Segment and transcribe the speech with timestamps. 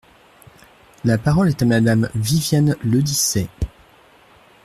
[1.05, 3.49] La parole est à Madame Viviane Le Dissez.